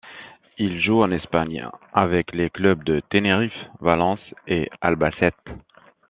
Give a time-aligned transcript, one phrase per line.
[0.57, 5.35] Il joue en Espagne avec les clubs de Tenerife, Valence et Albacete.